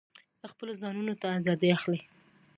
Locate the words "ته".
1.21-1.25